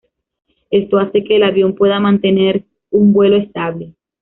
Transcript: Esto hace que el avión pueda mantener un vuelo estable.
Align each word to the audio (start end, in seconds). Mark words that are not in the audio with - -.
Esto 0.71 0.97
hace 0.97 1.23
que 1.23 1.35
el 1.35 1.43
avión 1.43 1.75
pueda 1.75 1.99
mantener 1.99 2.65
un 2.89 3.13
vuelo 3.13 3.37
estable. 3.37 3.93